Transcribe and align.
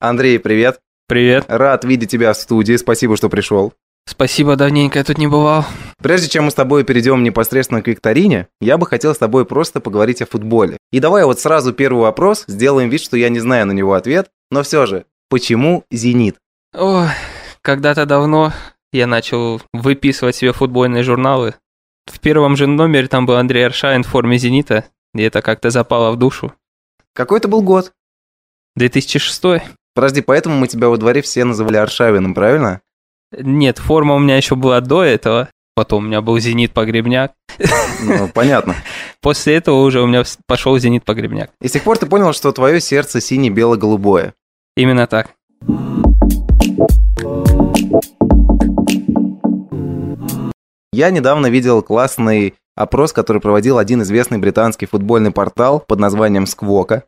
Андрей, 0.00 0.38
привет. 0.38 0.80
Привет. 1.08 1.44
Рад 1.48 1.84
видеть 1.84 2.10
тебя 2.10 2.32
в 2.32 2.36
студии. 2.38 2.76
Спасибо, 2.76 3.18
что 3.18 3.28
пришел. 3.28 3.74
Спасибо, 4.06 4.56
давненько 4.56 4.98
я 4.98 5.04
тут 5.04 5.18
не 5.18 5.26
бывал. 5.26 5.66
Прежде 5.98 6.30
чем 6.30 6.44
мы 6.44 6.50
с 6.50 6.54
тобой 6.54 6.84
перейдем 6.84 7.22
непосредственно 7.22 7.82
к 7.82 7.86
викторине, 7.86 8.48
я 8.62 8.78
бы 8.78 8.86
хотел 8.86 9.14
с 9.14 9.18
тобой 9.18 9.44
просто 9.44 9.80
поговорить 9.80 10.22
о 10.22 10.26
футболе. 10.26 10.78
И 10.90 11.00
давай 11.00 11.26
вот 11.26 11.38
сразу 11.38 11.74
первый 11.74 12.00
вопрос, 12.00 12.44
сделаем 12.46 12.88
вид, 12.88 13.02
что 13.02 13.18
я 13.18 13.28
не 13.28 13.40
знаю 13.40 13.66
на 13.66 13.72
него 13.72 13.92
ответ, 13.92 14.30
но 14.50 14.62
все 14.62 14.86
же, 14.86 15.04
почему 15.28 15.84
«Зенит»? 15.90 16.38
Ой, 16.74 17.08
когда-то 17.60 18.06
давно 18.06 18.54
я 18.92 19.06
начал 19.06 19.60
выписывать 19.74 20.34
себе 20.34 20.54
футбольные 20.54 21.02
журналы. 21.02 21.56
В 22.06 22.20
первом 22.20 22.56
же 22.56 22.66
номере 22.66 23.06
там 23.06 23.26
был 23.26 23.34
Андрей 23.34 23.66
Аршавин 23.66 24.02
в 24.02 24.08
форме 24.08 24.38
«Зенита», 24.38 24.86
и 25.14 25.22
это 25.22 25.42
как-то 25.42 25.68
запало 25.68 26.10
в 26.10 26.16
душу. 26.16 26.54
Какой 27.12 27.38
это 27.38 27.48
был 27.48 27.60
год? 27.60 27.92
2006 28.76 29.44
Подожди, 29.94 30.20
поэтому 30.20 30.56
мы 30.56 30.68
тебя 30.68 30.88
во 30.88 30.96
дворе 30.96 31.22
все 31.22 31.44
называли 31.44 31.76
Аршавиным, 31.76 32.34
правильно? 32.34 32.80
Нет, 33.36 33.78
форма 33.78 34.14
у 34.14 34.18
меня 34.18 34.36
еще 34.36 34.54
была 34.54 34.80
до 34.80 35.02
этого. 35.02 35.48
Потом 35.74 36.04
у 36.04 36.06
меня 36.06 36.20
был 36.20 36.38
«Зенит 36.38 36.72
Погребняк». 36.72 37.32
Ну, 38.02 38.28
понятно. 38.28 38.74
После 39.20 39.54
этого 39.54 39.82
уже 39.82 40.00
у 40.00 40.06
меня 40.06 40.24
пошел 40.46 40.78
«Зенит 40.78 41.04
Погребняк». 41.04 41.50
И 41.60 41.68
с 41.68 41.72
тех 41.72 41.82
пор 41.82 41.96
ты 41.96 42.06
понял, 42.06 42.32
что 42.32 42.52
твое 42.52 42.80
сердце 42.80 43.20
сине-бело-голубое. 43.20 44.34
Именно 44.76 45.06
так. 45.06 45.30
Я 50.92 51.10
недавно 51.10 51.46
видел 51.46 51.82
классный 51.82 52.54
опрос, 52.74 53.12
который 53.12 53.40
проводил 53.40 53.78
один 53.78 54.02
известный 54.02 54.38
британский 54.38 54.86
футбольный 54.86 55.30
портал 55.30 55.80
под 55.86 55.98
названием 55.98 56.46
Сквока. 56.46 57.04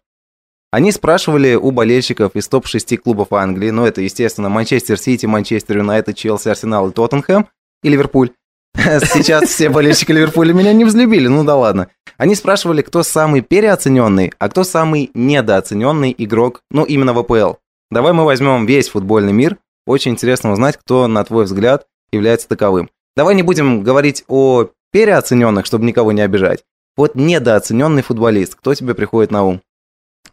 Они 0.72 0.90
спрашивали 0.90 1.54
у 1.54 1.70
болельщиков 1.70 2.34
из 2.34 2.48
топ-6 2.48 2.96
клубов 2.96 3.34
Англии, 3.34 3.68
ну 3.68 3.84
это, 3.84 4.00
естественно, 4.00 4.48
Манчестер 4.48 4.98
Сити, 4.98 5.26
Манчестер 5.26 5.76
Юнайтед, 5.76 6.16
Челси, 6.16 6.48
Арсенал 6.48 6.88
и 6.88 6.92
Тоттенхэм, 6.92 7.46
и 7.82 7.88
Ливерпуль. 7.90 8.30
Сейчас 8.74 9.50
все 9.50 9.68
болельщики 9.68 10.12
Ливерпуля 10.12 10.54
меня 10.54 10.72
не 10.72 10.86
взлюбили, 10.86 11.28
ну 11.28 11.44
да 11.44 11.56
ладно. 11.56 11.88
Они 12.16 12.34
спрашивали, 12.34 12.80
кто 12.80 13.02
самый 13.02 13.42
переоцененный, 13.42 14.32
а 14.38 14.48
кто 14.48 14.64
самый 14.64 15.10
недооцененный 15.12 16.14
игрок, 16.16 16.62
ну 16.70 16.84
именно 16.84 17.12
в 17.12 17.18
АПЛ. 17.18 17.58
Давай 17.90 18.14
мы 18.14 18.24
возьмем 18.24 18.64
весь 18.64 18.88
футбольный 18.88 19.34
мир. 19.34 19.58
Очень 19.86 20.12
интересно 20.12 20.52
узнать, 20.52 20.78
кто, 20.78 21.06
на 21.06 21.22
твой 21.22 21.44
взгляд, 21.44 21.86
является 22.12 22.48
таковым. 22.48 22.88
Давай 23.14 23.34
не 23.34 23.42
будем 23.42 23.82
говорить 23.82 24.24
о 24.26 24.70
переоцененных, 24.90 25.66
чтобы 25.66 25.84
никого 25.84 26.12
не 26.12 26.22
обижать. 26.22 26.64
Вот 26.96 27.14
недооцененный 27.14 28.00
футболист, 28.00 28.54
кто 28.54 28.74
тебе 28.74 28.94
приходит 28.94 29.30
на 29.30 29.44
ум? 29.44 29.60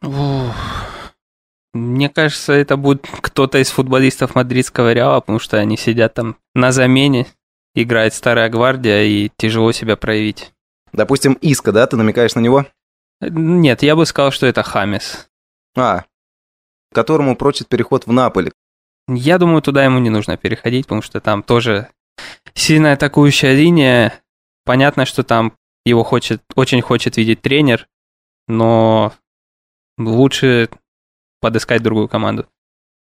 Ух. 0.02 0.56
Мне 1.74 2.10
кажется, 2.10 2.54
это 2.54 2.78
будет 2.78 3.06
кто-то 3.22 3.60
из 3.60 3.70
футболистов 3.70 4.36
мадридского 4.36 4.94
Реала, 4.94 5.20
потому 5.20 5.40
что 5.40 5.58
они 5.58 5.78
сидят 5.78 6.16
там 6.16 6.38
на 6.56 6.72
замене, 6.72 7.28
играет 7.76 8.14
старая 8.14 8.50
гвардия 8.50 9.04
и 9.04 9.30
тяжело 9.38 9.72
себя 9.72 9.96
проявить. 9.96 10.52
Допустим, 10.94 11.34
Иска, 11.34 11.72
да? 11.72 11.86
Ты 11.86 11.96
намекаешь 11.96 12.34
на 12.36 12.40
него? 12.40 12.66
Нет, 13.22 13.84
я 13.84 13.96
бы 13.96 14.06
сказал, 14.06 14.32
что 14.32 14.48
это 14.48 14.64
Хамес. 14.64 15.30
А, 15.78 16.06
которому 16.94 17.36
прочит 17.36 17.68
переход 17.68 18.08
в 18.08 18.12
Наполе. 18.12 18.52
Я 19.08 19.38
думаю, 19.38 19.62
туда 19.62 19.84
ему 19.84 20.00
не 20.00 20.10
нужно 20.10 20.38
переходить, 20.38 20.86
потому 20.86 21.02
что 21.02 21.20
там 21.20 21.44
тоже 21.44 21.90
сильная 22.54 22.94
атакующая 22.94 23.54
линия. 23.54 24.14
Понятно, 24.66 25.06
что 25.06 25.24
там 25.24 25.54
его 25.86 26.04
хочет, 26.04 26.42
очень 26.56 26.82
хочет 26.82 27.18
видеть 27.18 27.42
тренер, 27.42 27.88
но 28.48 29.14
лучше 30.00 30.70
подыскать 31.42 31.84
другую 31.84 32.08
команду. 32.08 32.48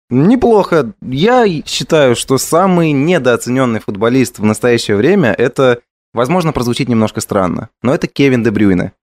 Неплохо. 0.10 0.94
Я 1.02 1.46
считаю, 1.66 2.16
что 2.16 2.38
самый 2.38 2.92
недооцененный 2.92 3.80
футболист 3.80 4.40
в 4.40 4.44
настоящее 4.44 4.98
время 4.98 5.34
это, 5.34 5.82
возможно, 6.14 6.52
прозвучит 6.52 6.90
немножко 6.90 7.22
странно, 7.22 7.70
но 7.82 7.94
это 7.94 8.08
Кевин 8.08 8.44
Де 8.44 8.52
Брюйне. 8.52 8.94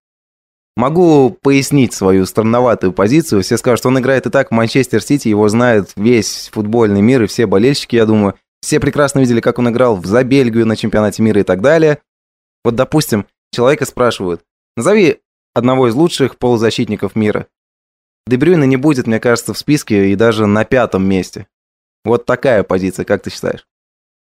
Могу 0.76 1.30
пояснить 1.30 1.92
свою 1.92 2.24
странноватую 2.24 2.92
позицию. 2.92 3.42
Все 3.42 3.56
скажут, 3.56 3.80
что 3.80 3.88
он 3.88 3.98
играет 3.98 4.26
и 4.26 4.30
так 4.30 4.48
в 4.48 4.54
Манчестер 4.54 5.02
Сити, 5.02 5.26
его 5.26 5.48
знает 5.48 5.90
весь 5.96 6.50
футбольный 6.52 7.00
мир 7.00 7.22
и 7.22 7.26
все 7.26 7.46
болельщики, 7.46 7.96
я 7.96 8.06
думаю. 8.06 8.34
Все 8.60 8.78
прекрасно 8.78 9.20
видели, 9.20 9.40
как 9.40 9.58
он 9.58 9.70
играл 9.70 10.00
за 10.04 10.22
Бельгию 10.22 10.66
на 10.66 10.76
чемпионате 10.76 11.22
мира 11.22 11.40
и 11.40 11.44
так 11.44 11.62
далее. 11.62 11.98
Вот, 12.64 12.76
допустим, 12.76 13.26
человека 13.52 13.86
спрашивают, 13.86 14.42
назови 14.76 15.20
одного 15.54 15.88
из 15.88 15.94
лучших 15.94 16.36
полузащитников 16.36 17.16
мира. 17.16 17.46
Дебрюйна 18.28 18.64
не 18.64 18.76
будет, 18.76 19.06
мне 19.06 19.20
кажется, 19.20 19.54
в 19.54 19.58
списке 19.58 20.10
и 20.10 20.14
даже 20.14 20.46
на 20.46 20.64
пятом 20.64 21.04
месте. 21.04 21.46
Вот 22.04 22.26
такая 22.26 22.62
позиция, 22.62 23.04
как 23.04 23.22
ты 23.22 23.30
считаешь? 23.30 23.66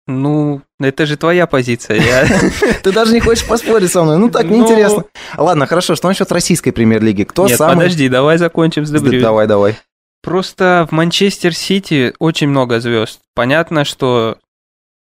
Ну, 0.06 0.62
это 0.80 1.06
же 1.06 1.16
твоя 1.16 1.48
позиция. 1.48 2.02
Я... 2.02 2.28
Ты 2.84 2.92
даже 2.92 3.14
не 3.14 3.22
хочешь 3.22 3.48
поспорить 3.48 3.90
со 3.90 4.04
мной. 4.04 4.18
Ну 4.18 4.30
так, 4.30 4.46
неинтересно. 4.46 5.06
Ладно, 5.38 5.66
хорошо, 5.66 5.96
что 5.96 6.10
насчет 6.10 6.30
российской 6.32 6.72
премьер-лиги? 6.72 7.24
Кто 7.24 7.48
Нет, 7.48 7.58
самый... 7.58 7.76
подожди, 7.76 8.10
давай 8.10 8.38
закончим 8.38 8.86
с 8.86 8.92
Дебрюйне. 8.92 9.22
Давай, 9.22 9.48
давай. 9.48 9.78
Просто 10.22 10.88
в 10.90 10.94
Манчестер 10.94 11.56
Сити 11.56 12.14
очень 12.20 12.50
много 12.50 12.82
звезд. 12.82 13.22
Понятно, 13.34 13.86
что 13.86 14.38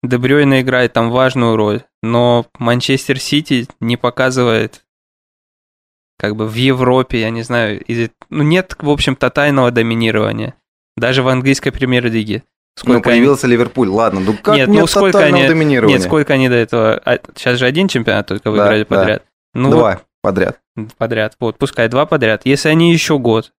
Дебрюйна 0.04 0.60
играет 0.60 0.92
там 0.92 1.10
важную 1.10 1.56
роль, 1.56 1.82
но 2.02 2.46
Манчестер 2.58 3.18
Сити 3.18 3.66
не 3.80 3.96
показывает 3.96 4.84
как 6.18 6.36
бы 6.36 6.46
в 6.46 6.54
Европе, 6.54 7.20
я 7.20 7.30
не 7.30 7.42
знаю, 7.42 7.82
из, 7.84 8.10
ну 8.30 8.42
нет, 8.42 8.76
в 8.78 8.90
общем, 8.90 9.16
тотального 9.16 9.70
доминирования. 9.70 10.54
Даже 10.96 11.22
в 11.22 11.28
английской 11.28 11.70
премьер-лиге. 11.70 12.42
Сколько 12.78 13.10
ну, 13.10 13.14
появился 13.14 13.46
они... 13.46 13.54
Ливерпуль, 13.54 13.88
ладно, 13.88 14.20
ну 14.20 14.34
как 14.34 14.56
нет, 14.56 14.68
нет 14.68 14.80
ну, 14.82 14.86
сколько 14.86 15.18
они... 15.18 15.46
доминирования? 15.46 15.96
Нет, 15.96 16.06
сколько 16.06 16.34
они 16.34 16.48
до 16.48 16.56
этого... 16.56 17.00
А, 17.04 17.18
сейчас 17.34 17.58
же 17.58 17.66
один 17.66 17.88
чемпионат 17.88 18.26
только 18.26 18.50
выиграли 18.50 18.80
да, 18.80 18.96
подряд. 18.96 19.22
Да. 19.22 19.60
Ну, 19.60 19.70
два 19.70 19.92
вот, 19.92 20.04
подряд. 20.22 20.60
Подряд, 20.98 21.36
вот, 21.40 21.56
пускай 21.58 21.88
два 21.88 22.04
подряд. 22.04 22.42
Если 22.44 22.68
они 22.68 22.92
еще 22.92 23.18
год, 23.18 23.52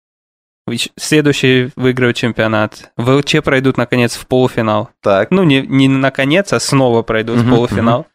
следующий 0.98 1.72
выиграют 1.76 2.18
чемпионат, 2.18 2.92
ВЛЧ 2.98 3.38
пройдут, 3.44 3.78
наконец, 3.78 4.16
в 4.16 4.28
полуфинал. 4.28 4.90
Так. 5.02 5.32
Ну, 5.32 5.44
не, 5.44 5.62
не 5.62 5.88
наконец, 5.88 6.54
а 6.54 6.60
снова 6.60 7.02
пройдут 7.02 7.38
в 7.38 7.50
полуфинал. 7.50 8.06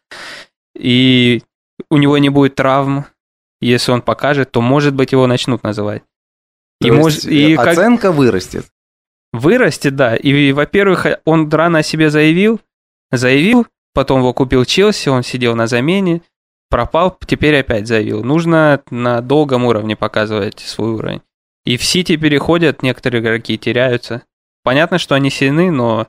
И 0.77 1.43
у 1.89 1.97
него 1.97 2.17
не 2.17 2.29
будет 2.29 2.55
травм, 2.55 3.05
если 3.67 3.91
он 3.91 4.01
покажет, 4.01 4.51
то, 4.51 4.61
может 4.61 4.93
быть, 4.93 5.11
его 5.11 5.27
начнут 5.27 5.63
называть. 5.63 6.03
То 6.81 6.87
и 6.87 6.91
может, 6.91 7.25
и 7.25 7.55
оценка 7.55 8.09
как... 8.09 8.15
вырастет. 8.15 8.65
Вырастет, 9.31 9.95
да. 9.95 10.15
И, 10.15 10.51
во-первых, 10.51 11.07
он 11.25 11.49
рано 11.49 11.79
о 11.79 11.83
себе 11.83 12.09
заявил, 12.09 12.61
заявил, 13.11 13.67
потом 13.93 14.19
его 14.19 14.33
купил 14.33 14.65
Челси, 14.65 15.09
он 15.09 15.23
сидел 15.23 15.55
на 15.55 15.67
замене, 15.67 16.21
пропал, 16.69 17.17
теперь 17.25 17.57
опять 17.57 17.87
заявил. 17.87 18.23
Нужно 18.23 18.81
на 18.89 19.21
долгом 19.21 19.65
уровне 19.65 19.95
показывать 19.95 20.59
свой 20.59 20.91
уровень. 20.91 21.21
И 21.65 21.77
в 21.77 21.83
Сити 21.83 22.17
переходят, 22.17 22.83
некоторые 22.83 23.21
игроки 23.21 23.57
теряются. 23.57 24.23
Понятно, 24.63 24.99
что 24.99 25.15
они 25.15 25.29
сильны, 25.29 25.71
но 25.71 26.07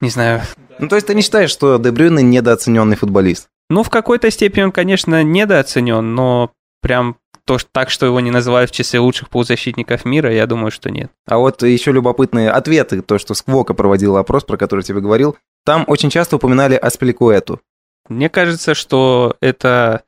не 0.00 0.10
знаю. 0.10 0.42
Ну, 0.78 0.88
то 0.88 0.96
есть 0.96 1.06
ты 1.06 1.14
не 1.14 1.22
считаешь, 1.22 1.50
что 1.50 1.78
Дебрюйне 1.78 2.22
недооцененный 2.22 2.96
футболист? 2.96 3.48
Ну, 3.72 3.82
в 3.82 3.88
какой-то 3.88 4.30
степени 4.30 4.64
он, 4.64 4.70
конечно, 4.70 5.24
недооценен, 5.24 6.14
но 6.14 6.52
прям 6.82 7.16
то, 7.46 7.56
так, 7.72 7.88
что 7.88 8.04
его 8.04 8.20
не 8.20 8.30
называют 8.30 8.70
в 8.70 8.74
числе 8.74 9.00
лучших 9.00 9.30
полузащитников 9.30 10.04
мира, 10.04 10.30
я 10.30 10.46
думаю, 10.46 10.70
что 10.70 10.90
нет. 10.90 11.10
А 11.26 11.38
вот 11.38 11.62
еще 11.62 11.90
любопытные 11.90 12.50
ответы, 12.50 13.00
то, 13.00 13.16
что 13.16 13.32
Сквока 13.32 13.72
проводил 13.72 14.18
опрос, 14.18 14.44
про 14.44 14.58
который 14.58 14.80
я 14.80 14.88
тебе 14.88 15.00
говорил, 15.00 15.38
там 15.64 15.84
очень 15.86 16.10
часто 16.10 16.36
упоминали 16.36 16.74
Аспиликуэту. 16.74 17.62
Мне 18.10 18.28
кажется, 18.28 18.74
что 18.74 19.36
это 19.40 20.02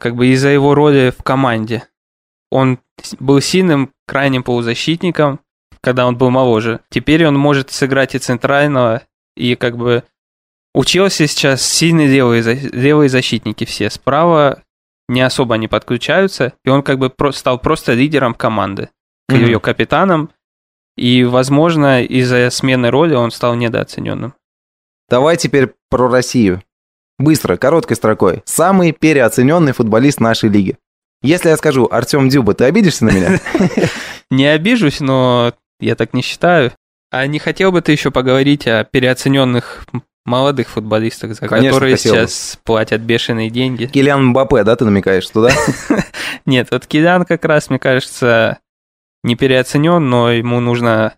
как 0.00 0.16
бы 0.16 0.26
из-за 0.26 0.48
его 0.48 0.74
роли 0.74 1.12
в 1.16 1.22
команде. 1.22 1.84
Он 2.50 2.80
был 3.20 3.40
сильным 3.40 3.92
крайним 4.08 4.42
полузащитником, 4.42 5.38
когда 5.80 6.08
он 6.08 6.18
был 6.18 6.30
моложе. 6.30 6.80
Теперь 6.90 7.24
он 7.24 7.36
может 7.36 7.70
сыграть 7.70 8.16
и 8.16 8.18
центрального, 8.18 9.02
и 9.36 9.54
как 9.54 9.76
бы 9.76 10.02
у 10.78 10.84
Челси 10.84 11.26
сейчас 11.26 11.62
сильные 11.62 12.06
левые, 12.06 12.40
левые 12.54 13.08
защитники 13.08 13.64
все. 13.64 13.90
Справа 13.90 14.62
не 15.08 15.20
особо 15.22 15.56
не 15.56 15.66
подключаются, 15.66 16.52
и 16.64 16.68
он 16.68 16.84
как 16.84 17.00
бы 17.00 17.12
стал 17.32 17.58
просто 17.58 17.94
лидером 17.94 18.32
команды, 18.32 18.88
mm-hmm. 19.28 19.44
ее 19.44 19.58
капитаном, 19.58 20.30
и, 20.96 21.24
возможно, 21.24 22.04
из-за 22.04 22.50
смены 22.50 22.90
роли 22.90 23.14
он 23.14 23.32
стал 23.32 23.56
недооцененным. 23.56 24.34
Давай 25.08 25.36
теперь 25.36 25.74
про 25.90 26.08
Россию. 26.08 26.62
Быстро, 27.18 27.56
короткой 27.56 27.96
строкой. 27.96 28.42
Самый 28.44 28.92
переоцененный 28.92 29.72
футболист 29.72 30.20
нашей 30.20 30.48
лиги. 30.48 30.76
Если 31.22 31.48
я 31.48 31.56
скажу 31.56 31.88
Артем 31.90 32.28
Дюба, 32.28 32.54
ты 32.54 32.66
обидишься 32.66 33.04
на 33.04 33.10
меня? 33.10 33.40
Не 34.30 34.46
обижусь, 34.46 35.00
но 35.00 35.54
я 35.80 35.96
так 35.96 36.14
не 36.14 36.22
считаю. 36.22 36.70
А 37.10 37.26
не 37.26 37.40
хотел 37.40 37.72
бы 37.72 37.80
ты 37.80 37.90
еще 37.90 38.12
поговорить 38.12 38.68
о 38.68 38.84
переоцененных 38.84 39.86
молодых 40.28 40.68
футболистах, 40.68 41.34
за 41.34 41.48
Конечно, 41.48 41.72
которые 41.72 41.96
сейчас 41.96 42.54
бы. 42.56 42.60
платят 42.64 43.00
бешеные 43.00 43.50
деньги. 43.50 43.86
Килиан 43.86 44.26
Мбаппе, 44.26 44.62
да, 44.62 44.76
ты 44.76 44.84
намекаешь 44.84 45.28
туда? 45.28 45.50
Нет, 46.46 46.68
вот 46.70 46.86
Килиан 46.86 47.24
как 47.24 47.44
раз, 47.44 47.70
мне 47.70 47.78
кажется, 47.78 48.58
не 49.24 49.34
переоценен, 49.34 50.08
но 50.08 50.30
ему 50.30 50.60
нужно 50.60 51.14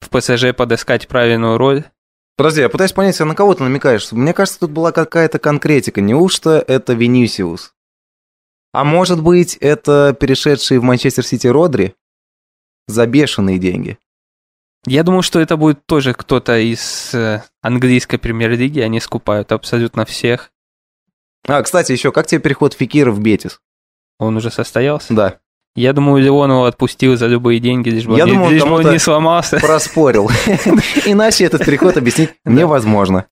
в 0.00 0.08
ПСЖ 0.10 0.54
подыскать 0.56 1.08
правильную 1.08 1.58
роль. 1.58 1.84
Подожди, 2.36 2.60
я 2.60 2.68
пытаюсь 2.68 2.92
понять, 2.92 3.20
а 3.20 3.24
на 3.24 3.34
кого 3.34 3.54
ты 3.54 3.62
намекаешь? 3.62 4.12
Мне 4.12 4.34
кажется, 4.34 4.60
тут 4.60 4.70
была 4.70 4.92
какая-то 4.92 5.38
конкретика. 5.38 6.00
Неужто 6.00 6.62
это 6.66 6.92
Венисиус? 6.92 7.72
А 8.72 8.84
может 8.84 9.22
быть, 9.22 9.56
это 9.56 10.14
перешедший 10.18 10.78
в 10.78 10.82
Манчестер 10.82 11.24
Сити 11.24 11.46
Родри? 11.46 11.94
За 12.88 13.06
бешеные 13.06 13.58
деньги. 13.58 13.98
Я 14.86 15.02
думаю, 15.02 15.22
что 15.22 15.40
это 15.40 15.56
будет 15.56 15.84
тоже 15.86 16.14
кто-то 16.14 16.56
из 16.58 17.12
э, 17.12 17.42
английской 17.60 18.18
премьер-лиги. 18.18 18.78
Они 18.80 19.00
скупают 19.00 19.50
абсолютно 19.50 20.04
всех. 20.04 20.52
А, 21.48 21.60
кстати, 21.62 21.90
еще, 21.90 22.12
как 22.12 22.28
тебе 22.28 22.40
переход 22.40 22.74
Фикира 22.74 23.10
в 23.10 23.20
Бетис? 23.20 23.60
Он 24.20 24.36
уже 24.36 24.52
состоялся? 24.52 25.12
Да. 25.12 25.38
Я 25.74 25.92
думаю, 25.92 26.22
Леон 26.22 26.50
его 26.50 26.64
отпустил 26.64 27.16
за 27.16 27.26
любые 27.26 27.58
деньги, 27.58 27.90
лишь 27.90 28.06
бы, 28.06 28.16
Я 28.16 28.24
он, 28.24 28.30
думаю, 28.30 28.50
лишь 28.52 28.62
бы 28.62 28.70
он 28.70 28.90
не 28.92 28.98
сломался. 28.98 29.58
Проспорил. 29.58 30.30
Иначе 31.04 31.44
этот 31.44 31.64
переход 31.64 31.96
объяснить 31.96 32.34
невозможно. 32.44 33.26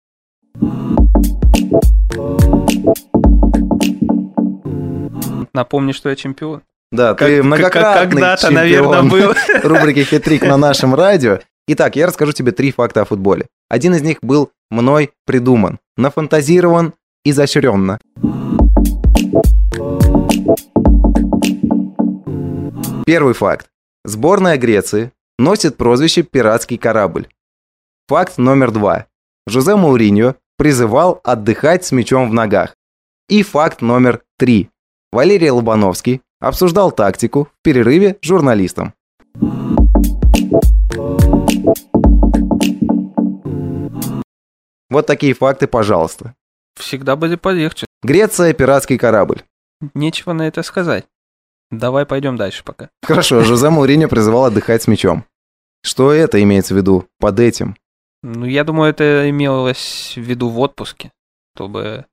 Напомни, 5.54 5.92
что 5.92 6.10
я 6.10 6.16
чемпион. 6.16 6.62
Да, 6.94 7.14
ты 7.14 7.36
Как- 7.38 7.44
многократный 7.44 8.10
Когда-то, 8.10 8.42
чемпион 8.42 8.54
наверное, 8.54 9.02
был. 9.10 9.34
рубрики 9.64 10.04
«Хитрик» 10.04 10.42
на 10.42 10.56
нашем 10.56 10.94
радио. 10.94 11.40
Итак, 11.66 11.96
я 11.96 12.06
расскажу 12.06 12.32
тебе 12.32 12.52
три 12.52 12.70
факта 12.70 13.02
о 13.02 13.04
футболе. 13.04 13.46
Один 13.68 13.94
из 13.94 14.02
них 14.02 14.18
был 14.22 14.50
мной 14.70 15.10
придуман, 15.26 15.80
нафантазирован, 15.96 16.92
изощренно. 17.24 17.98
Первый 23.06 23.34
факт. 23.34 23.66
Сборная 24.04 24.56
Греции 24.56 25.12
носит 25.38 25.76
прозвище 25.76 26.22
«Пиратский 26.22 26.78
корабль». 26.78 27.26
Факт 28.08 28.38
номер 28.38 28.70
два. 28.70 29.06
Жозе 29.46 29.76
Мауриньо 29.76 30.36
призывал 30.56 31.20
отдыхать 31.24 31.84
с 31.84 31.92
мячом 31.92 32.30
в 32.30 32.34
ногах. 32.34 32.76
И 33.28 33.42
факт 33.42 33.80
номер 33.80 34.22
три. 34.38 34.68
Валерий 35.12 35.50
Лобановский 35.50 36.20
обсуждал 36.44 36.92
тактику 36.92 37.46
в 37.46 37.62
перерыве 37.62 38.18
с 38.20 38.26
журналистом. 38.26 38.94
Вот 44.90 45.06
такие 45.06 45.34
факты, 45.34 45.66
пожалуйста. 45.66 46.34
Всегда 46.76 47.16
были 47.16 47.36
полегче. 47.36 47.86
Греция– 48.02 48.52
пиратский 48.54 48.98
корабль. 48.98 49.42
Нечего 49.94 50.32
на 50.32 50.46
это 50.46 50.62
сказать. 50.62 51.06
Давай 51.70 52.06
пойдем 52.06 52.36
дальше 52.36 52.62
пока. 52.64 52.90
Хорошо, 53.02 53.40
Жозе 53.44 53.70
Мауриньо 53.70 54.08
призывал 54.08 54.44
отдыхать 54.44 54.82
с 54.82 54.86
мячом. 54.86 55.24
Что 55.82 56.12
это 56.12 56.42
имеется 56.42 56.74
в 56.74 56.76
виду 56.76 57.06
под 57.18 57.40
этим? 57.40 57.76
Ну, 58.22 58.46
я 58.46 58.64
думаю, 58.64 58.90
это 58.90 59.28
имелось 59.28 60.14
в 60.16 60.20
виду 60.20 60.48
в 60.48 60.58
отпуске, 60.60 61.12
чтобы... 61.56 62.06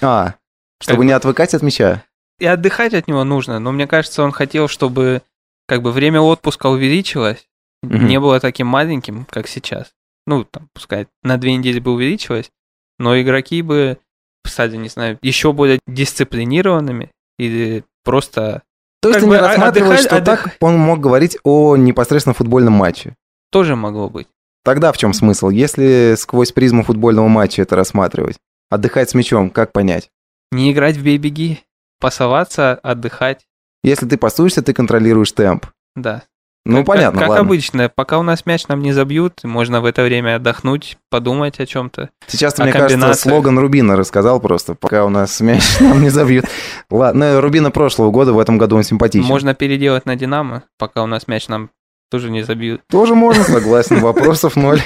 А, 0.00 0.34
чтобы 0.80 1.00
Как 1.00 1.06
не 1.06 1.12
отвыкать 1.12 1.54
от 1.54 1.62
мяча. 1.62 2.04
И 2.40 2.46
отдыхать 2.46 2.94
от 2.94 3.08
него 3.08 3.24
нужно, 3.24 3.58
но 3.58 3.72
мне 3.72 3.86
кажется, 3.86 4.22
он 4.22 4.32
хотел, 4.32 4.68
чтобы 4.68 5.22
как 5.66 5.82
бы 5.82 5.92
время 5.92 6.20
отпуска 6.20 6.68
увеличилось, 6.68 7.46
Мгм. 7.82 8.06
не 8.06 8.18
было 8.20 8.40
таким 8.40 8.66
маленьким, 8.66 9.24
как 9.30 9.46
сейчас. 9.48 9.92
Ну, 10.26 10.44
там, 10.44 10.68
пускай 10.74 11.06
на 11.22 11.36
две 11.36 11.54
недели 11.56 11.78
бы 11.80 11.92
увеличилось, 11.92 12.50
но 12.98 13.20
игроки 13.20 13.62
бы 13.62 13.98
стали, 14.46 14.76
не 14.76 14.88
знаю, 14.88 15.18
еще 15.22 15.52
более 15.52 15.78
дисциплинированными 15.86 17.10
или 17.38 17.84
просто 18.04 18.62
То 19.02 19.08
есть 19.10 19.20
ты 19.20 19.26
бы 19.26 19.32
не 19.32 19.38
а- 19.38 19.48
рассматриваешь, 19.48 20.00
что 20.00 20.20
так 20.20 20.56
он 20.60 20.76
мог 20.78 21.00
говорить 21.00 21.38
о 21.44 21.76
непосредственно 21.76 22.34
футбольном 22.34 22.72
матче. 22.74 23.14
тоже 23.50 23.76
могло 23.76 24.08
быть. 24.10 24.28
Тогда 24.64 24.92
в 24.92 24.98
чем 24.98 25.12
смысл? 25.14 25.48
Если 25.48 26.14
сквозь 26.18 26.52
призму 26.52 26.82
футбольного 26.84 27.28
матча 27.28 27.62
это 27.62 27.76
рассматривать? 27.76 28.36
Отдыхать 28.70 29.08
с 29.08 29.14
мячом, 29.14 29.48
как 29.50 29.72
понять? 29.72 30.10
Не 30.52 30.72
играть 30.72 30.96
в 30.96 31.02
бей-беги, 31.02 31.60
пасоваться, 32.00 32.74
отдыхать, 32.82 33.46
Если 33.84 34.06
ты 34.06 34.16
пасуешься, 34.18 34.62
ты 34.62 34.72
контролируешь 34.72 35.32
темп. 35.32 35.66
да. 35.96 36.22
Ну, 36.64 36.78
Как- 36.78 36.86
понятно, 36.86 37.20
Как, 37.20 37.28
ладно. 37.30 37.44
обычно, 37.46 37.88
пока 37.88 38.18
у 38.18 38.22
нас 38.22 38.44
мяч 38.44 38.68
нам 38.68 38.82
не 38.82 38.92
забьют, 38.92 39.42
можно 39.44 39.80
в 39.80 39.86
это 39.86 40.02
время 40.02 40.36
отдохнуть, 40.36 40.98
подумать 41.08 41.60
о 41.60 41.66
чем-то. 41.66 42.10
Сейчас 42.26 42.58
о 42.58 42.64
мне 42.64 42.72
кажется, 42.72 43.14
слоган 43.14 43.58
Рубина 43.58 43.96
рассказал 43.96 44.38
просто, 44.38 44.74
пока 44.74 45.06
у 45.06 45.08
нас 45.08 45.40
мяч 45.40 45.80
нам 45.80 46.02
не 46.02 46.10
забьют. 46.10 46.44
Ладно, 46.90 47.34
ну, 47.34 47.40
Рубина 47.40 47.70
прошлого 47.70 48.10
года, 48.10 48.34
в 48.34 48.38
этом 48.38 48.58
году 48.58 48.76
он 48.76 48.82
симпатичен. 48.82 49.26
Можно 49.26 49.54
переделать 49.54 50.04
на 50.04 50.14
Динамо, 50.16 50.64
пока 50.78 51.02
у 51.02 51.06
нас 51.06 51.26
мяч 51.26 51.48
нам 51.48 51.70
тоже 52.10 52.28
не 52.30 52.42
забьют. 52.42 52.82
Тоже 52.90 53.14
можно, 53.14 53.44
согласен, 53.44 54.00
вопросов 54.00 54.54
ноль. 54.56 54.82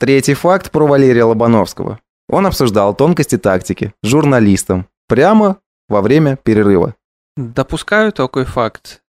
Третий 0.00 0.34
факт 0.34 0.72
про 0.72 0.86
Валерия 0.88 1.24
Лобановского. 1.24 2.00
Он 2.28 2.46
обсуждал 2.46 2.94
тонкости 2.94 3.38
тактики 3.38 3.92
с 4.02 4.08
журналистом 4.08 4.88
прямо 5.08 5.58
во 5.88 6.02
время 6.02 6.36
перерыва. 6.36 6.94
Допускаю 7.36 8.12
такой 8.12 8.44
факт. 8.44 9.02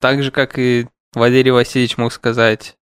Так 0.00 0.22
же, 0.22 0.30
как 0.30 0.58
и 0.58 0.86
Валерий 1.12 1.50
Васильевич 1.50 1.96
мог 1.96 2.12
сказать, 2.12 2.76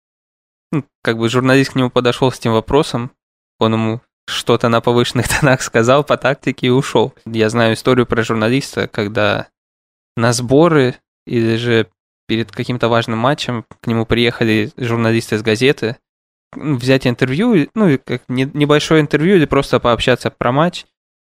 ну, 0.72 0.86
как 1.04 1.18
бы 1.18 1.30
журналист 1.30 1.74
к 1.74 1.76
нему 1.76 1.90
подошел 1.90 2.32
с 2.32 2.40
этим 2.40 2.54
вопросом, 2.54 3.12
он 3.60 3.74
ему 3.74 4.02
что-то 4.28 4.70
на 4.70 4.82
повышенных 4.82 5.28
тонах 5.40 5.62
сказал 5.62 6.04
по 6.04 6.18
тактике 6.18 6.68
и 6.68 6.72
ушел. 6.72 7.14
Я 7.26 7.50
знаю 7.50 7.76
историю 7.76 8.06
про 8.06 8.24
журналиста, 8.24 8.88
когда 8.88 9.48
на 10.16 10.34
сборы 10.34 10.96
или 11.26 11.56
же 11.56 11.88
перед 12.28 12.52
каким-то 12.52 12.88
важным 12.88 13.20
матчем 13.20 13.66
к 13.82 13.88
нему 13.88 14.06
приехали 14.06 14.72
журналисты 14.78 15.36
из 15.36 15.42
газеты 15.42 15.98
ну, 16.56 16.76
взять 16.76 17.08
интервью, 17.08 17.70
ну, 17.76 18.00
как 18.04 18.24
не- 18.28 18.50
небольшое 18.54 19.02
интервью 19.02 19.36
или 19.36 19.46
просто 19.46 19.80
пообщаться 19.80 20.30
про 20.32 20.52
матч. 20.52 20.86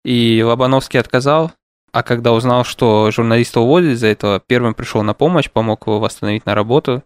И 0.04 0.44
Лобановский 0.44 1.00
отказал, 1.00 1.52
а 1.96 2.04
когда 2.04 2.34
узнал, 2.34 2.66
что 2.66 3.10
журналиста 3.10 3.62
уволили 3.62 3.96
за 3.96 4.08
это, 4.08 4.42
первым 4.46 4.74
пришел 4.74 5.02
на 5.02 5.14
помощь, 5.14 5.50
помог 5.50 5.88
его 5.88 6.02
восстановить 6.02 6.46
на 6.46 6.54
работу. 6.54 7.04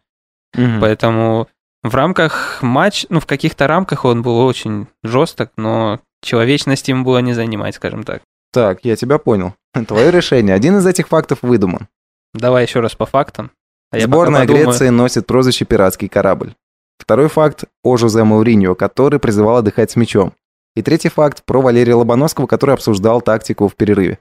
Поэтому 0.51 1.47
в 1.83 1.93
рамках 1.93 2.63
матч, 2.63 3.05
ну, 3.09 3.19
в 3.19 3.27
каких-то 3.27 3.67
рамках 3.67 4.03
он 4.03 4.23
был 4.23 4.39
очень 4.39 4.87
жесток, 5.03 5.51
но 5.57 5.99
человечности 6.23 6.89
ему 6.89 7.05
было 7.05 7.19
не 7.19 7.33
занимать, 7.33 7.75
скажем 7.75 8.03
так. 8.03 8.23
Так, 8.51 8.79
я 8.83 8.95
тебя 8.95 9.19
понял. 9.19 9.53
Твое 9.87 10.09
решение. 10.09 10.55
Один 10.55 10.79
из 10.79 10.87
этих 10.87 11.07
фактов 11.07 11.37
выдуман. 11.43 11.87
Давай 12.33 12.65
еще 12.65 12.79
раз 12.79 12.95
по 12.95 13.05
фактам. 13.05 13.51
А 13.91 13.99
Сборная 13.99 14.41
подумаю. 14.41 14.69
Греции 14.69 14.89
носит 14.89 15.27
прозвище 15.27 15.65
«Пиратский 15.65 16.09
корабль». 16.09 16.55
Второй 16.97 17.29
факт 17.29 17.65
о 17.83 17.95
Жозе 17.97 18.23
Мауриньо, 18.23 18.73
который 18.73 19.19
призывал 19.19 19.57
отдыхать 19.57 19.91
с 19.91 19.95
мячом. 19.95 20.33
И 20.75 20.81
третий 20.81 21.09
факт 21.09 21.43
про 21.45 21.61
Валерия 21.61 21.93
Лобановского, 21.93 22.47
который 22.47 22.73
обсуждал 22.73 23.21
тактику 23.21 23.67
в 23.67 23.75
перерыве. 23.75 24.17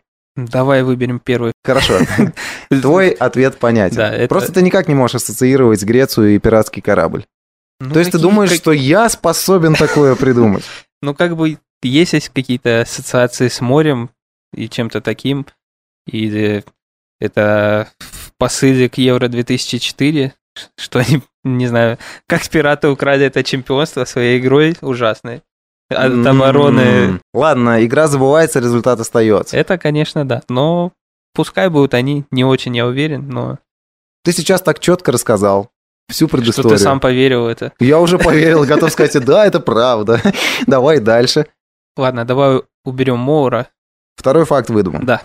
Давай 0.47 0.85
выберем 0.85 1.19
первый. 1.19 1.53
Хорошо. 1.65 1.99
Твой 2.71 3.11
ответ 3.11 3.59
понятен. 3.59 3.97
Да, 3.97 4.15
это- 4.15 4.29
Просто 4.29 4.53
ты 4.53 4.63
никак 4.63 4.87
не 4.87 4.95
можешь 4.95 5.17
ассоциировать 5.17 5.83
Грецию 5.83 6.37
и 6.37 6.39
пиратский 6.39 6.81
корабль. 6.81 7.25
Ну, 7.81 7.93
То 7.93 7.99
есть 7.99 8.13
ты 8.13 8.19
думаешь, 8.19 8.51
как- 8.51 8.59
что 8.59 8.73
я 8.73 9.09
способен 9.09 9.75
такое 9.75 10.15
придумать? 10.15 10.65
Ну, 11.03 11.15
как 11.15 11.37
бы 11.37 11.59
есть 11.83 12.29
какие-то 12.31 12.81
ассоциации 12.81 13.47
с 13.49 13.61
морем 13.61 14.11
и 14.53 14.69
чем-то 14.69 15.01
таким. 15.01 15.47
Или 16.09 16.65
это 17.21 17.89
в 18.01 18.33
посыле 18.37 18.89
к 18.89 18.99
Евро 18.99 19.29
2004, 19.29 20.35
что 20.77 20.99
они, 21.01 21.23
не 21.45 21.67
знаю, 21.69 21.99
как 22.29 22.49
пираты 22.49 22.89
украли 22.89 23.27
это 23.27 23.45
чемпионство 23.45 24.05
своей 24.07 24.41
игрой 24.41 24.77
ужасной. 24.81 25.43
От 25.91 26.27
обороны. 26.27 26.81
М, 26.81 27.21
Ладно, 27.33 27.85
игра 27.85 28.09
забывается, 28.09 28.61
результат 28.61 29.01
остается. 29.01 29.57
Это, 29.57 29.79
конечно, 29.79 30.27
да. 30.29 30.43
Но 30.49 30.93
пускай 31.35 31.69
будут 31.71 31.95
они, 31.95 32.25
не 32.31 32.45
очень 32.45 32.77
я 32.77 32.87
уверен, 32.87 33.29
но 33.29 33.59
Ты 34.25 34.33
сейчас 34.33 34.61
так 34.61 34.81
четко 34.81 35.13
рассказал 35.13 35.71
всю 36.11 36.27
что 36.29 36.37
предысторию. 36.37 36.73
ты 36.77 36.79
сам 36.79 37.01
поверил 37.01 37.45
в 37.45 37.47
это. 37.49 37.73
Я 37.81 38.01
уже 38.01 38.19
поверил, 38.19 38.65
готов 38.65 38.91
сказать, 38.93 39.25
да, 39.25 39.47
это 39.47 39.61
правда. 39.61 40.21
Давай 40.67 41.01
дальше. 41.01 41.47
Ладно, 41.97 42.25
давай 42.25 42.63
уберем 42.85 43.19
Моура. 43.19 43.69
Второй 44.17 44.45
факт 44.45 44.71
выдуман. 44.71 45.05
Да. 45.05 45.23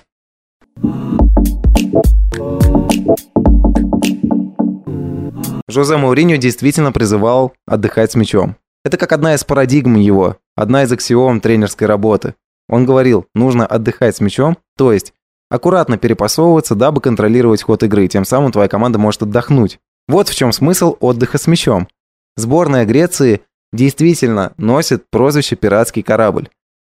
Жозе 5.69 5.97
Мауриньо 5.97 6.37
действительно 6.37 6.91
призывал 6.91 7.53
отдыхать 7.65 8.11
с 8.11 8.15
мячом. 8.15 8.55
Это 8.85 8.97
как 8.97 9.11
одна 9.11 9.33
из 9.33 9.43
парадигм 9.43 9.95
его, 9.95 10.37
одна 10.55 10.83
из 10.83 10.91
аксиом 10.91 11.41
тренерской 11.41 11.87
работы. 11.87 12.35
Он 12.69 12.85
говорил, 12.85 13.27
нужно 13.35 13.65
отдыхать 13.65 14.15
с 14.15 14.21
мячом, 14.21 14.57
то 14.77 14.91
есть 14.91 15.13
аккуратно 15.49 15.97
перепасовываться, 15.97 16.75
дабы 16.75 17.01
контролировать 17.01 17.63
ход 17.63 17.83
игры, 17.83 18.07
тем 18.07 18.25
самым 18.25 18.51
твоя 18.51 18.67
команда 18.67 18.99
может 18.99 19.23
отдохнуть. 19.23 19.79
Вот 20.07 20.27
в 20.27 20.35
чем 20.35 20.51
смысл 20.51 20.97
отдыха 20.99 21.37
с 21.37 21.47
мячом. 21.47 21.87
Сборная 22.35 22.85
Греции 22.85 23.41
действительно 23.71 24.53
носит 24.57 25.09
прозвище 25.09 25.55
«пиратский 25.55 26.03
корабль». 26.03 26.49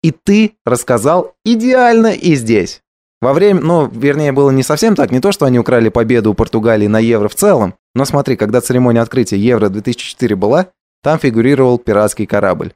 И 0.03 0.11
ты 0.11 0.55
рассказал 0.65 1.35
идеально 1.45 2.09
и 2.09 2.35
здесь. 2.35 2.83
Во 3.21 3.33
время, 3.33 3.61
ну, 3.61 3.89
вернее, 3.89 4.33
было 4.33 4.51
не 4.51 4.63
совсем 4.63 4.95
так, 4.95 5.11
не 5.11 5.21
то, 5.21 5.33
что 5.33 5.47
они 5.47 5.59
украли 5.59 5.89
победу 5.89 6.31
у 6.31 6.35
Португалии 6.35 6.87
на 6.87 6.99
Евро 6.99 7.29
в 7.29 7.35
целом, 7.35 7.75
Но 7.95 8.05
смотри, 8.05 8.37
когда 8.37 8.61
церемония 8.61 9.01
открытия 9.01 9.39
Евро-2004 9.39 10.35
была, 10.35 10.67
там 11.03 11.19
фигурировал 11.19 11.79
пиратский 11.79 12.27
корабль. 12.27 12.73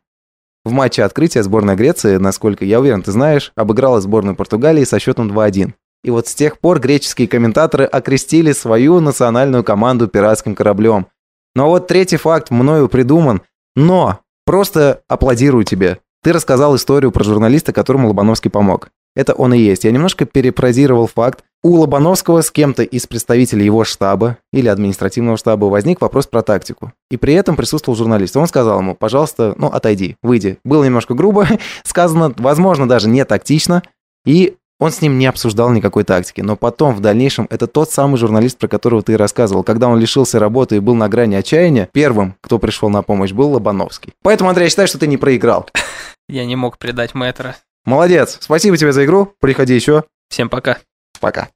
В 0.65 0.73
матче 0.73 1.03
открытия 1.03 1.43
сборная 1.43 1.77
Греции, 1.77 2.17
насколько 2.17 2.65
я 2.65 2.81
уверен, 2.81 3.03
ты 3.03 3.13
знаешь, 3.13 3.53
обыграла 3.57 4.01
сборную 4.01 4.37
Португалии 4.37 4.85
со 4.85 4.99
счетом 4.99 5.31
2-1. 5.31 5.73
И 6.05 6.11
вот 6.11 6.29
с 6.29 6.35
тех 6.35 6.59
пор 6.59 6.81
греческие 6.81 7.29
комментаторы 7.29 7.85
окрестили 7.85 8.53
свою 8.53 9.01
национальную 9.01 9.65
команду 9.65 10.09
пиратским 10.09 10.55
кораблем. 10.55 11.07
Но 11.55 11.69
вот 11.69 11.87
третий 11.89 12.17
факт 12.17 12.51
мною 12.51 12.89
придуман, 12.89 13.43
но 13.75 14.21
просто 14.45 15.03
аплодирую 15.09 15.65
тебе. 15.65 15.99
Ты 16.23 16.33
рассказал 16.33 16.77
историю 16.77 17.13
про 17.13 17.25
журналиста, 17.25 17.73
которому 17.73 18.09
Лобановский 18.09 18.51
помог. 18.51 18.91
Это 19.15 19.35
он 19.35 19.55
и 19.55 19.59
есть. 19.59 19.85
Я 19.85 19.91
немножко 19.91 20.25
перепрозировал 20.25 21.07
факт. 21.07 21.45
У 21.65 21.75
Лобановского 21.75 22.41
с 22.43 22.53
кем-то 22.53 22.85
из 22.85 23.09
представителей 23.09 23.65
его 23.65 23.83
штаба 23.83 24.39
или 24.53 24.69
административного 24.69 25.37
штаба 25.37 25.65
возник 25.65 26.01
вопрос 26.01 26.29
про 26.29 26.43
тактику. 26.43 26.93
И 27.11 27.17
при 27.17 27.35
этом 27.35 27.57
присутствовал 27.57 27.97
журналист. 27.97 28.37
Он 28.37 28.47
сказал 28.47 28.79
ему, 28.79 28.95
пожалуйста, 28.95 29.55
ну, 29.59 29.67
отойди, 29.67 30.17
выйди. 30.23 30.59
Было 30.65 30.85
немножко 30.85 31.15
грубо 31.15 31.49
сказано, 31.85 32.33
возможно, 32.39 32.89
даже 32.89 33.09
не 33.09 33.25
тактично. 33.25 33.83
И 34.25 34.55
он 34.79 34.93
с 34.93 35.03
ним 35.03 35.19
не 35.19 35.27
обсуждал 35.27 35.71
никакой 35.71 36.05
тактики, 36.05 36.41
но 36.41 36.55
потом, 36.55 36.95
в 36.95 37.01
дальнейшем, 37.01 37.49
это 37.51 37.67
тот 37.67 37.91
самый 37.91 38.17
журналист, 38.19 38.59
про 38.59 38.69
которого 38.69 39.03
ты 39.03 39.17
рассказывал. 39.17 39.65
Когда 39.65 39.89
он 39.89 39.99
лишился 39.99 40.39
работы 40.39 40.77
и 40.77 40.81
был 40.81 40.95
на 40.95 41.09
грани 41.09 41.35
отчаяния, 41.35 41.89
первым, 41.93 42.37
кто 42.41 42.61
пришел 42.61 42.89
на 42.89 43.03
помощь, 43.03 43.33
был 43.33 43.51
Лобановский. 43.51 44.13
Поэтому, 44.23 44.51
Андрей, 44.51 44.67
я 44.67 44.71
считаю, 44.71 44.87
что 44.87 44.99
ты 44.99 45.09
не 45.09 45.17
проиграл. 45.17 45.69
Я 46.29 46.45
не 46.45 46.57
мог 46.57 46.77
предать 46.77 47.15
мэтра. 47.15 47.57
Молодец. 47.87 48.37
Спасибо 48.43 48.77
тебе 48.77 48.93
за 48.93 49.07
игру. 49.07 49.33
Приходи 49.41 49.75
еще. 49.75 50.05
Всем 50.29 50.51
пока. 50.51 50.77
Пока. 51.21 51.51